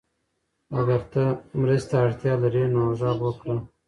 اگر 0.79 1.01
ته 1.11 1.23
مرستې 1.61 1.89
ته 1.89 1.95
اړتیا 2.05 2.33
لرې 2.43 2.65
نو 2.73 2.83
غږ 2.99 3.17
وکړه. 3.23 3.57